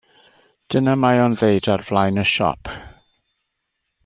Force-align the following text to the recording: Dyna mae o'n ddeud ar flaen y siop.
Dyna 0.75 0.95
mae 1.01 1.21
o'n 1.27 1.37
ddeud 1.41 1.69
ar 1.75 1.85
flaen 1.91 2.19
y 2.25 2.27
siop. 2.33 2.73